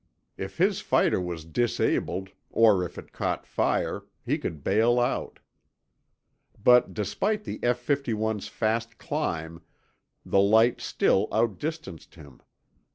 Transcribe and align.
If 0.35 0.57
his 0.57 0.81
fighter 0.81 1.21
was 1.21 1.45
disabled, 1.45 2.31
or 2.49 2.83
if 2.83 2.97
it 2.97 3.11
caught 3.11 3.45
fire, 3.45 4.05
he 4.25 4.39
could 4.39 4.63
bail 4.63 4.99
out. 4.99 5.37
But 6.63 6.91
despite 6.95 7.43
the 7.43 7.59
F 7.61 7.85
51's 7.85 8.47
fast 8.47 8.97
climb, 8.97 9.61
the 10.25 10.39
light 10.41 10.81
still 10.81 11.27
outdistanced 11.31 12.15
him. 12.15 12.41